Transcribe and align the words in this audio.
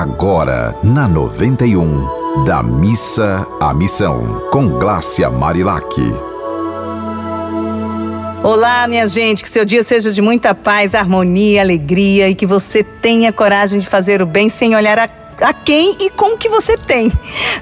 agora 0.00 0.74
na 0.82 1.06
91, 1.06 2.44
da 2.44 2.64
missa 2.64 3.46
à 3.60 3.72
missão, 3.72 4.40
com 4.50 4.70
Glácia 4.70 5.30
Marilac. 5.30 5.86
Olá, 8.42 8.88
minha 8.88 9.06
gente, 9.06 9.40
que 9.40 9.48
seu 9.48 9.64
dia 9.64 9.84
seja 9.84 10.12
de 10.12 10.20
muita 10.20 10.52
paz, 10.52 10.96
harmonia, 10.96 11.62
alegria 11.62 12.28
e 12.28 12.34
que 12.34 12.44
você 12.44 12.82
tenha 12.82 13.32
coragem 13.32 13.78
de 13.78 13.86
fazer 13.86 14.20
o 14.20 14.26
bem 14.26 14.50
sem 14.50 14.74
olhar 14.74 14.98
a 14.98 15.08
a 15.40 15.52
quem 15.52 15.96
e 16.00 16.10
com 16.10 16.34
o 16.34 16.38
que 16.38 16.48
você 16.48 16.76
tem. 16.76 17.12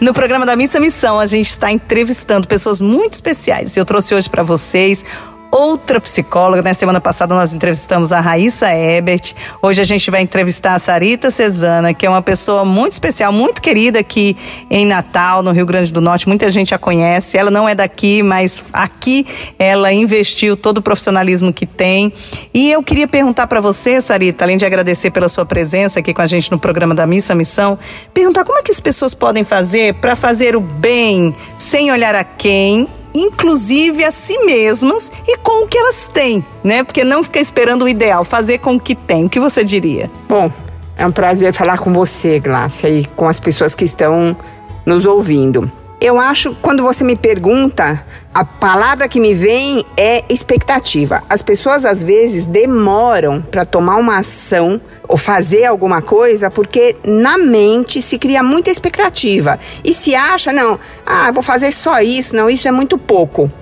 No 0.00 0.12
programa 0.12 0.44
da 0.44 0.56
Missa 0.56 0.80
Missão, 0.80 1.20
a 1.20 1.26
gente 1.26 1.50
está 1.50 1.70
entrevistando 1.70 2.48
pessoas 2.48 2.80
muito 2.80 3.14
especiais. 3.14 3.76
Eu 3.76 3.84
trouxe 3.84 4.14
hoje 4.14 4.28
para 4.28 4.42
vocês 4.42 5.04
outra 5.50 6.00
psicóloga. 6.00 6.62
Na 6.62 6.70
né? 6.70 6.74
semana 6.74 7.00
passada 7.00 7.34
nós 7.34 7.52
entrevistamos 7.52 8.12
a 8.12 8.20
Raíssa 8.20 8.72
Ebert. 8.72 9.34
Hoje 9.60 9.80
a 9.80 9.84
gente 9.84 10.10
vai 10.10 10.22
entrevistar 10.22 10.74
a 10.74 10.78
Sarita 10.78 11.30
Cesana, 11.30 11.92
que 11.92 12.06
é 12.06 12.10
uma 12.10 12.22
pessoa 12.22 12.64
muito 12.64 12.92
especial, 12.92 13.32
muito 13.32 13.60
querida 13.60 13.98
aqui 13.98 14.36
em 14.70 14.86
Natal, 14.86 15.42
no 15.42 15.50
Rio 15.50 15.66
Grande 15.66 15.92
do 15.92 16.00
Norte. 16.00 16.28
Muita 16.28 16.50
gente 16.50 16.74
a 16.74 16.78
conhece. 16.78 17.36
Ela 17.36 17.50
não 17.50 17.68
é 17.68 17.74
daqui, 17.74 18.22
mas 18.22 18.62
aqui 18.72 19.26
ela 19.58 19.92
investiu 19.92 20.56
todo 20.56 20.78
o 20.78 20.82
profissionalismo 20.82 21.52
que 21.52 21.66
tem. 21.66 22.12
E 22.54 22.70
eu 22.70 22.82
queria 22.82 23.08
perguntar 23.08 23.46
para 23.46 23.60
você, 23.60 24.00
Sarita, 24.00 24.44
além 24.44 24.56
de 24.56 24.64
agradecer 24.64 25.10
pela 25.10 25.28
sua 25.28 25.44
presença 25.44 26.00
aqui 26.00 26.14
com 26.14 26.22
a 26.22 26.26
gente 26.26 26.50
no 26.50 26.58
programa 26.58 26.94
da 26.94 27.06
Missa 27.06 27.34
Missão, 27.34 27.78
perguntar 28.14 28.44
como 28.44 28.58
é 28.58 28.62
que 28.62 28.70
as 28.70 28.80
pessoas 28.80 29.14
podem 29.14 29.44
fazer 29.44 29.94
para 29.94 30.14
fazer 30.14 30.54
o 30.54 30.60
bem 30.60 31.34
sem 31.58 31.90
olhar 31.90 32.14
a 32.14 32.24
quem 32.24 32.88
inclusive 33.14 34.04
a 34.04 34.10
si 34.10 34.38
mesmas 34.40 35.10
e 35.26 35.36
com 35.38 35.64
o 35.64 35.68
que 35.68 35.78
elas 35.78 36.08
têm, 36.08 36.44
né? 36.62 36.84
Porque 36.84 37.04
não 37.04 37.22
ficar 37.22 37.40
esperando 37.40 37.84
o 37.84 37.88
ideal, 37.88 38.24
fazer 38.24 38.58
com 38.58 38.74
o 38.74 38.80
que 38.80 38.94
tem. 38.94 39.26
O 39.26 39.28
que 39.28 39.40
você 39.40 39.64
diria? 39.64 40.10
Bom, 40.28 40.50
é 40.96 41.06
um 41.06 41.12
prazer 41.12 41.52
falar 41.52 41.78
com 41.78 41.92
você, 41.92 42.38
Glácia, 42.38 42.88
e 42.88 43.04
com 43.04 43.28
as 43.28 43.40
pessoas 43.40 43.74
que 43.74 43.84
estão 43.84 44.36
nos 44.84 45.04
ouvindo. 45.04 45.70
Eu 46.00 46.18
acho, 46.18 46.54
quando 46.62 46.82
você 46.82 47.04
me 47.04 47.14
pergunta, 47.14 48.02
a 48.32 48.42
palavra 48.42 49.06
que 49.06 49.20
me 49.20 49.34
vem 49.34 49.84
é 49.98 50.24
expectativa. 50.30 51.22
As 51.28 51.42
pessoas 51.42 51.84
às 51.84 52.02
vezes 52.02 52.46
demoram 52.46 53.42
para 53.42 53.66
tomar 53.66 53.96
uma 53.96 54.16
ação 54.16 54.80
ou 55.06 55.18
fazer 55.18 55.66
alguma 55.66 56.00
coisa 56.00 56.50
porque 56.50 56.96
na 57.04 57.36
mente 57.36 58.00
se 58.00 58.18
cria 58.18 58.42
muita 58.42 58.70
expectativa 58.70 59.58
e 59.84 59.92
se 59.92 60.14
acha, 60.14 60.54
não, 60.54 60.80
ah, 61.04 61.30
vou 61.32 61.42
fazer 61.42 61.70
só 61.70 62.00
isso, 62.00 62.34
não, 62.34 62.48
isso 62.48 62.66
é 62.66 62.70
muito 62.70 62.96
pouco. 62.96 63.52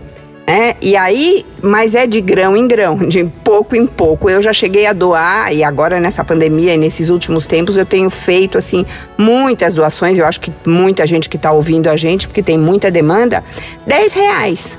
É, 0.48 0.76
e 0.80 0.96
aí, 0.96 1.44
mas 1.62 1.94
é 1.94 2.06
de 2.06 2.22
grão 2.22 2.56
em 2.56 2.66
grão, 2.66 2.96
de 3.06 3.22
pouco 3.44 3.76
em 3.76 3.86
pouco. 3.86 4.30
Eu 4.30 4.40
já 4.40 4.50
cheguei 4.50 4.86
a 4.86 4.94
doar, 4.94 5.52
e 5.52 5.62
agora 5.62 6.00
nessa 6.00 6.24
pandemia, 6.24 6.74
nesses 6.74 7.10
últimos 7.10 7.46
tempos, 7.46 7.76
eu 7.76 7.84
tenho 7.84 8.08
feito, 8.08 8.56
assim, 8.56 8.86
muitas 9.18 9.74
doações. 9.74 10.16
Eu 10.16 10.24
acho 10.24 10.40
que 10.40 10.50
muita 10.64 11.06
gente 11.06 11.28
que 11.28 11.36
está 11.36 11.52
ouvindo 11.52 11.90
a 11.90 11.98
gente, 11.98 12.26
porque 12.26 12.42
tem 12.42 12.56
muita 12.56 12.90
demanda, 12.90 13.44
10 13.86 14.14
reais. 14.14 14.78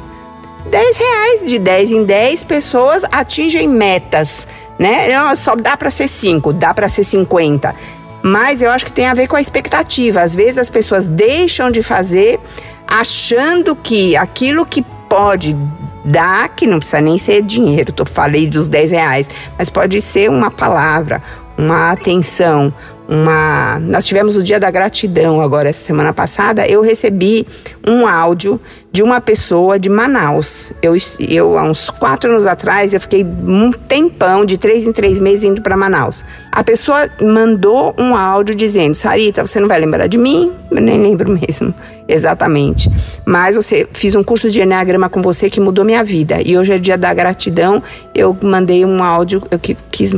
10 0.72 0.98
reais, 0.98 1.46
de 1.46 1.60
10 1.60 1.92
em 1.92 2.04
10 2.04 2.44
pessoas 2.46 3.04
atingem 3.12 3.68
metas, 3.68 4.48
né? 4.78 5.36
Só 5.36 5.56
dá 5.56 5.78
para 5.78 5.92
ser 5.92 6.08
5, 6.08 6.52
dá 6.52 6.74
para 6.74 6.90
ser 6.90 7.04
50. 7.04 7.76
Mas 8.24 8.64
eu 8.64 8.72
acho 8.72 8.86
que 8.86 8.92
tem 8.92 9.06
a 9.06 9.14
ver 9.14 9.28
com 9.28 9.36
a 9.36 9.42
expectativa. 9.42 10.22
Às 10.22 10.34
vezes 10.34 10.58
as 10.58 10.70
pessoas 10.70 11.06
deixam 11.06 11.70
de 11.70 11.84
fazer 11.84 12.40
achando 12.88 13.76
que 13.76 14.16
aquilo 14.18 14.66
que 14.66 14.84
pode 15.10 15.58
dar, 16.06 16.48
que 16.50 16.68
não 16.68 16.78
precisa 16.78 17.02
nem 17.02 17.18
ser 17.18 17.42
dinheiro, 17.42 17.94
eu 17.98 18.06
falei 18.06 18.48
dos 18.48 18.70
10 18.70 18.92
reais, 18.92 19.30
mas 19.58 19.70
pode 19.70 20.00
ser 20.00 20.30
uma 20.30 20.50
palavra, 20.52 21.22
uma 21.58 21.92
atenção, 21.92 22.74
uma. 23.10 23.80
Nós 23.80 24.06
tivemos 24.06 24.38
o 24.38 24.44
dia 24.44 24.60
da 24.60 24.70
gratidão 24.70 25.42
agora, 25.42 25.70
essa 25.70 25.84
semana 25.84 26.14
passada. 26.14 26.68
Eu 26.68 26.82
recebi 26.82 27.48
um 27.86 28.06
áudio 28.06 28.62
de 28.92 29.02
uma 29.02 29.20
pessoa 29.20 29.80
de 29.80 29.90
Manaus. 29.90 30.72
Eu, 30.82 30.96
eu 31.20 31.58
há 31.58 31.64
uns 31.64 31.90
quatro 31.90 32.30
anos 32.30 32.46
atrás, 32.46 32.94
eu 32.94 33.02
fiquei 33.02 33.24
um 33.24 33.72
tempão, 33.72 34.46
de 34.46 34.58
três 34.58 34.86
em 34.86 34.94
três 34.94 35.20
meses, 35.20 35.44
indo 35.44 35.62
para 35.62 35.76
Manaus. 35.76 36.24
A 36.52 36.64
pessoa 36.64 37.10
mandou 37.20 37.96
um 37.98 38.16
áudio 38.16 38.54
dizendo: 38.54 38.94
Sarita, 38.94 39.46
você 39.46 39.60
não 39.60 39.68
vai 39.68 39.80
lembrar 39.80 40.06
de 40.06 40.18
mim? 40.18 40.52
Eu 40.70 40.80
nem 40.80 41.02
lembro 41.02 41.32
mesmo, 41.34 41.74
exatamente. 42.08 42.92
Mas 43.26 43.56
você 43.56 43.88
fiz 43.92 44.14
um 44.14 44.24
curso 44.24 44.52
de 44.52 44.62
Enneagrama 44.62 45.10
com 45.10 45.22
você 45.22 45.50
que 45.50 45.60
mudou 45.60 45.84
minha 45.84 46.04
vida. 46.04 46.38
E 46.46 46.56
hoje 46.56 46.74
é 46.74 46.78
dia 46.78 46.98
da 46.98 47.12
gratidão. 47.12 47.82
Eu 48.14 48.38
mandei 48.40 48.86
um 48.86 49.04
áudio, 49.04 49.42
eu 49.50 49.60
quis 49.92 50.14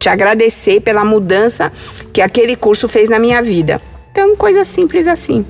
te 0.00 0.08
agradecer 0.08 0.80
pela 0.80 1.04
mudança 1.04 1.70
que 2.10 2.22
aquele 2.22 2.56
curso 2.56 2.88
fez 2.88 3.10
na 3.10 3.18
minha 3.18 3.42
vida. 3.42 3.80
Então, 4.10 4.34
coisa 4.34 4.64
simples 4.64 5.06
assim. 5.06 5.44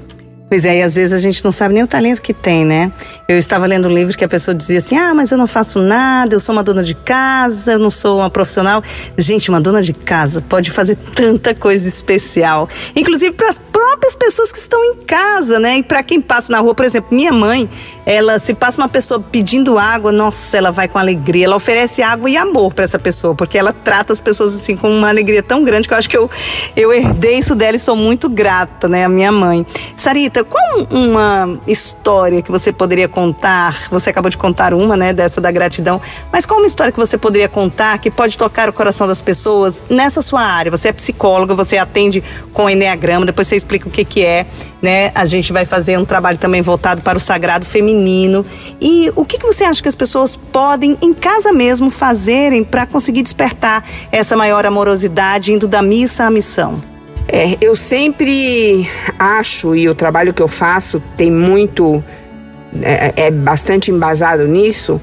Pois 0.51 0.65
é, 0.65 0.79
e 0.79 0.83
às 0.83 0.97
vezes 0.97 1.13
a 1.13 1.19
gente 1.19 1.45
não 1.45 1.53
sabe 1.53 1.75
nem 1.75 1.85
o 1.85 1.87
talento 1.87 2.21
que 2.21 2.35
tem, 2.35 2.65
né? 2.65 2.91
Eu 3.29 3.39
estava 3.39 3.67
lendo 3.67 3.87
um 3.87 3.95
livro 3.95 4.19
que 4.19 4.25
a 4.25 4.29
pessoa 4.29 4.53
dizia 4.53 4.79
assim: 4.79 4.97
ah, 4.97 5.15
mas 5.15 5.31
eu 5.31 5.39
não 5.39 5.47
faço 5.47 5.81
nada, 5.81 6.35
eu 6.35 6.41
sou 6.41 6.53
uma 6.53 6.65
dona 6.65 6.83
de 6.83 6.93
casa, 6.93 7.75
eu 7.75 7.79
não 7.79 7.89
sou 7.89 8.19
uma 8.19 8.29
profissional. 8.29 8.83
Gente, 9.17 9.49
uma 9.49 9.61
dona 9.61 9.81
de 9.81 9.93
casa 9.93 10.43
pode 10.43 10.73
fazer 10.73 10.97
tanta 11.15 11.55
coisa 11.55 11.89
especial, 11.89 12.69
inclusive 12.97 13.33
para 13.33 13.51
as 13.51 13.59
próprias 13.59 14.17
pessoas 14.17 14.51
que 14.51 14.59
estão 14.59 14.85
em 14.85 14.97
casa, 14.97 15.61
né? 15.61 15.79
E 15.79 15.83
para 15.85 16.03
quem 16.03 16.21
passa 16.21 16.51
na 16.51 16.59
rua, 16.59 16.75
por 16.75 16.85
exemplo, 16.85 17.15
minha 17.15 17.33
mãe, 17.33 17.71
ela 18.05 18.39
se 18.39 18.53
passa 18.53 18.81
uma 18.81 18.89
pessoa 18.89 19.21
pedindo 19.21 19.79
água, 19.79 20.11
nossa, 20.11 20.57
ela 20.57 20.73
vai 20.73 20.89
com 20.89 20.99
alegria, 20.99 21.45
ela 21.45 21.57
oferece 21.57 22.03
água 22.03 22.29
e 22.29 22.37
amor 22.37 22.75
para 22.75 22.85
essa 22.85 22.99
pessoa, 22.99 23.35
porque 23.35 23.57
ela 23.57 23.73
trata 23.73 24.13
as 24.13 24.21
pessoas 24.21 24.55
assim 24.55 24.75
com 24.75 24.91
uma 24.91 25.09
alegria 25.09 25.43
tão 25.43 25.63
grande 25.63 25.87
que 25.87 25.95
eu 25.95 25.99
acho 25.99 26.11
que 26.11 26.17
eu, 26.17 26.29
eu 26.77 26.93
herdei 26.93 27.39
isso 27.39 27.55
dela 27.55 27.77
e 27.77 27.79
sou 27.79 27.95
muito 27.95 28.29
grata, 28.29 28.89
né? 28.89 29.05
A 29.05 29.09
minha 29.09 29.31
mãe. 29.31 29.65
Sarita, 29.97 30.40
qual 30.45 30.87
uma 30.91 31.59
história 31.67 32.43
que 32.43 32.51
você 32.51 32.73
poderia 32.73 33.09
contar? 33.09 33.89
Você 33.91 34.11
acabou 34.11 34.31
de 34.31 34.39
contar 34.39 34.75
uma, 34.75 34.97
né, 34.97 35.13
dessa 35.13 35.41
da 35.41 35.51
gratidão, 35.51 36.01
mas 36.33 36.47
qual 36.47 36.61
uma 36.61 36.67
história 36.67 36.93
que 36.93 36.99
você 36.99 37.19
poderia 37.19 37.49
contar 37.49 37.99
que 37.99 38.11
pode 38.11 38.37
tocar 38.37 38.69
o 38.69 38.73
coração 38.73 39.07
das 39.07 39.21
pessoas 39.21 39.83
nessa 39.89 40.23
sua 40.23 40.43
área? 40.43 40.71
Você 40.71 40.89
é 40.89 40.93
psicóloga, 40.93 41.55
você 41.55 41.79
atende 41.79 42.23
com 42.53 42.69
Enneagrama, 42.69 43.27
depois 43.27 43.49
você 43.49 43.57
explica 43.57 43.89
o 43.89 43.91
que 43.91 44.05
que 44.05 44.25
é, 44.25 44.47
né? 44.81 45.11
A 45.15 45.25
gente 45.27 45.53
vai 45.53 45.65
fazer 45.65 45.99
um 45.99 46.05
trabalho 46.05 46.39
também 46.39 46.63
voltado 46.63 47.03
para 47.03 47.19
o 47.19 47.21
sagrado 47.21 47.65
feminino. 47.65 48.45
E 48.81 49.13
o 49.15 49.25
que, 49.25 49.39
que 49.39 49.47
você 49.47 49.65
acha 49.65 49.83
que 49.83 49.89
as 49.89 49.95
pessoas 49.95 50.37
podem, 50.37 50.97
em 51.03 51.13
casa 51.13 51.53
mesmo, 51.53 51.91
fazerem 51.91 52.65
para 52.65 52.87
conseguir 52.87 53.23
despertar 53.23 53.85
essa 54.11 54.37
maior 54.37 54.65
amorosidade 54.65 55.53
indo 55.53 55.69
da 55.69 55.83
missa 55.83 56.25
à 56.25 56.31
missão? 56.31 56.90
É, 57.33 57.57
eu 57.61 57.77
sempre 57.77 58.91
acho, 59.17 59.77
e 59.77 59.89
o 59.89 59.95
trabalho 59.95 60.35
que 60.35 60.43
eu 60.43 60.49
faço 60.49 61.01
tem 61.17 61.31
muito, 61.31 62.03
é, 62.83 63.13
é 63.27 63.31
bastante 63.31 63.93
embasado 63.93 64.49
nisso, 64.49 65.01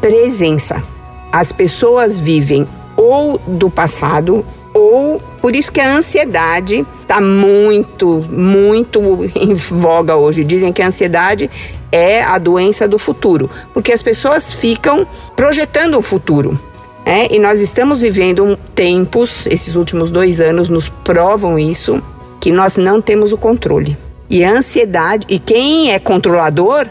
presença. 0.00 0.82
As 1.30 1.52
pessoas 1.52 2.18
vivem 2.18 2.66
ou 2.96 3.38
do 3.46 3.68
passado 3.68 4.44
ou 4.72 5.20
por 5.42 5.54
isso 5.54 5.70
que 5.70 5.80
a 5.80 5.94
ansiedade 5.94 6.86
está 7.02 7.20
muito, 7.20 8.24
muito 8.30 9.00
em 9.36 9.52
voga 9.54 10.16
hoje. 10.16 10.44
Dizem 10.44 10.72
que 10.72 10.80
a 10.80 10.86
ansiedade 10.86 11.50
é 11.90 12.22
a 12.22 12.38
doença 12.38 12.88
do 12.88 12.98
futuro, 12.98 13.50
porque 13.74 13.92
as 13.92 14.00
pessoas 14.00 14.52
ficam 14.54 15.06
projetando 15.36 15.98
o 15.98 16.02
futuro. 16.02 16.58
É, 17.04 17.34
e 17.34 17.38
nós 17.38 17.60
estamos 17.60 18.00
vivendo 18.00 18.56
tempos, 18.74 19.46
esses 19.46 19.74
últimos 19.74 20.10
dois 20.10 20.40
anos 20.40 20.68
nos 20.68 20.88
provam 20.88 21.58
isso, 21.58 22.02
que 22.40 22.52
nós 22.52 22.76
não 22.76 23.00
temos 23.00 23.32
o 23.32 23.38
controle. 23.38 23.96
E 24.30 24.44
a 24.44 24.50
ansiedade, 24.50 25.26
e 25.28 25.38
quem 25.38 25.92
é 25.92 25.98
controlador, 25.98 26.86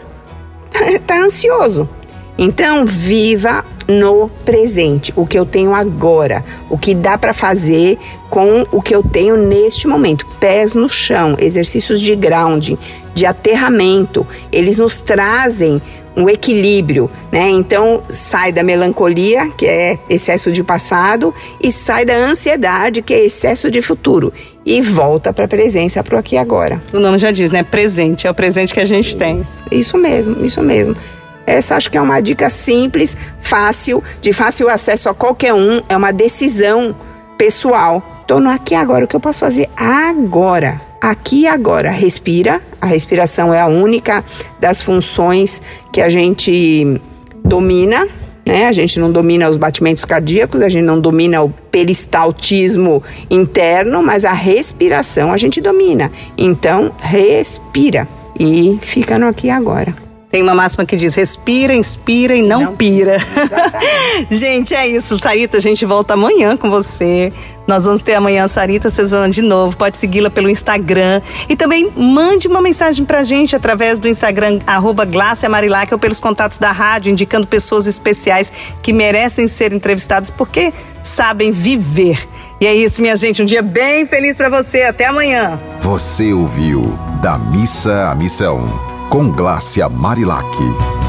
está 0.72 1.18
ansioso. 1.24 1.88
Então, 2.38 2.86
viva 2.86 3.64
no 3.86 4.28
presente, 4.44 5.12
o 5.14 5.26
que 5.26 5.38
eu 5.38 5.44
tenho 5.44 5.74
agora, 5.74 6.44
o 6.70 6.78
que 6.78 6.94
dá 6.94 7.18
para 7.18 7.34
fazer 7.34 7.98
com 8.30 8.64
o 8.72 8.80
que 8.80 8.94
eu 8.94 9.02
tenho 9.02 9.36
neste 9.36 9.86
momento. 9.86 10.26
Pés 10.40 10.74
no 10.74 10.88
chão, 10.88 11.36
exercícios 11.38 12.00
de 12.00 12.16
grounding, 12.16 12.78
de 13.14 13.26
aterramento, 13.26 14.26
eles 14.50 14.78
nos 14.78 15.00
trazem 15.00 15.80
um 16.16 16.28
equilíbrio, 16.28 17.10
né? 17.30 17.48
Então 17.50 18.02
sai 18.08 18.52
da 18.52 18.62
melancolia, 18.62 19.48
que 19.50 19.66
é 19.66 19.98
excesso 20.08 20.52
de 20.52 20.62
passado, 20.62 21.34
e 21.62 21.72
sai 21.72 22.04
da 22.04 22.14
ansiedade, 22.14 23.02
que 23.02 23.14
é 23.14 23.24
excesso 23.24 23.70
de 23.70 23.80
futuro, 23.80 24.32
e 24.64 24.80
volta 24.82 25.32
para 25.32 25.46
a 25.46 25.48
presença, 25.48 26.02
para 26.02 26.16
o 26.16 26.18
aqui 26.18 26.34
e 26.34 26.38
agora. 26.38 26.82
O 26.92 26.98
nome 26.98 27.18
já 27.18 27.30
diz, 27.30 27.50
né? 27.50 27.62
Presente, 27.62 28.26
é 28.26 28.30
o 28.30 28.34
presente 28.34 28.74
que 28.74 28.80
a 28.80 28.84
gente 28.84 29.08
isso, 29.08 29.16
tem. 29.16 29.40
Isso 29.70 29.96
mesmo, 29.96 30.44
isso 30.44 30.62
mesmo. 30.62 30.94
Essa 31.46 31.76
acho 31.76 31.90
que 31.90 31.98
é 31.98 32.00
uma 32.00 32.20
dica 32.20 32.48
simples, 32.48 33.16
fácil, 33.40 34.02
de 34.20 34.32
fácil 34.32 34.68
acesso 34.68 35.08
a 35.08 35.14
qualquer 35.14 35.54
um, 35.54 35.82
é 35.88 35.96
uma 35.96 36.12
decisão 36.12 36.94
pessoal. 37.36 38.20
Estou 38.20 38.40
no 38.40 38.48
aqui 38.48 38.74
agora, 38.74 39.04
o 39.04 39.08
que 39.08 39.16
eu 39.16 39.20
posso 39.20 39.40
fazer 39.40 39.68
agora? 39.76 40.80
Aqui 41.00 41.46
agora. 41.46 41.90
Respira, 41.90 42.62
a 42.80 42.86
respiração 42.86 43.52
é 43.52 43.60
a 43.60 43.66
única 43.66 44.24
das 44.60 44.80
funções 44.80 45.60
que 45.92 46.00
a 46.00 46.08
gente 46.08 47.00
domina, 47.44 48.06
né? 48.46 48.66
A 48.66 48.72
gente 48.72 49.00
não 49.00 49.10
domina 49.10 49.48
os 49.48 49.56
batimentos 49.56 50.04
cardíacos, 50.04 50.62
a 50.62 50.68
gente 50.68 50.84
não 50.84 51.00
domina 51.00 51.42
o 51.42 51.50
peristaltismo 51.50 53.02
interno, 53.28 54.02
mas 54.02 54.24
a 54.24 54.32
respiração 54.32 55.32
a 55.32 55.36
gente 55.36 55.60
domina. 55.60 56.10
Então, 56.38 56.92
respira 57.00 58.06
e 58.38 58.78
fica 58.80 59.18
no 59.18 59.26
aqui 59.26 59.50
agora. 59.50 60.01
Tem 60.32 60.42
uma 60.42 60.54
máxima 60.54 60.86
que 60.86 60.96
diz: 60.96 61.14
respira, 61.14 61.74
inspira 61.74 62.34
e 62.34 62.40
não, 62.40 62.62
não 62.62 62.74
pira. 62.74 63.18
gente, 64.30 64.74
é 64.74 64.88
isso. 64.88 65.18
Sarita, 65.18 65.58
a 65.58 65.60
gente 65.60 65.84
volta 65.84 66.14
amanhã 66.14 66.56
com 66.56 66.70
você. 66.70 67.30
Nós 67.66 67.84
vamos 67.84 68.00
ter 68.00 68.14
amanhã 68.14 68.44
a 68.44 68.48
Sarita 68.48 68.88
Cesana 68.88 69.28
de 69.28 69.42
novo. 69.42 69.76
Pode 69.76 69.98
segui-la 69.98 70.30
pelo 70.30 70.48
Instagram. 70.48 71.20
E 71.50 71.54
também 71.54 71.92
mande 71.94 72.48
uma 72.48 72.62
mensagem 72.62 73.04
pra 73.04 73.22
gente 73.22 73.54
através 73.54 73.98
do 73.98 74.08
Instagram, 74.08 74.58
arroba 74.66 75.06
Marilac, 75.50 75.92
ou 75.92 75.98
pelos 75.98 76.18
contatos 76.18 76.56
da 76.56 76.72
rádio, 76.72 77.12
indicando 77.12 77.46
pessoas 77.46 77.86
especiais 77.86 78.50
que 78.82 78.90
merecem 78.90 79.46
ser 79.46 79.74
entrevistadas 79.74 80.30
porque 80.30 80.72
sabem 81.02 81.52
viver. 81.52 82.26
E 82.58 82.66
é 82.66 82.74
isso, 82.74 83.02
minha 83.02 83.16
gente. 83.16 83.42
Um 83.42 83.46
dia 83.46 83.60
bem 83.60 84.06
feliz 84.06 84.34
para 84.34 84.48
você. 84.48 84.84
Até 84.84 85.04
amanhã. 85.04 85.60
Você 85.82 86.32
ouviu 86.32 86.98
Da 87.20 87.36
Missa 87.36 88.08
à 88.08 88.14
Missão 88.14 88.91
com 89.08 89.30
Glácia 89.30 89.88
Marilac. 89.88 91.01